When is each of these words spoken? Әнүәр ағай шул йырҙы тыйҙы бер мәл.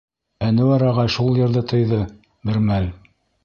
Әнүәр 0.45 0.85
ағай 0.87 1.11
шул 1.17 1.39
йырҙы 1.41 1.65
тыйҙы 1.75 2.03
бер 2.51 2.61
мәл. 2.73 2.93